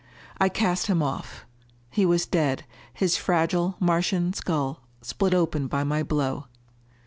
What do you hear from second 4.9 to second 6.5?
split open by my blow.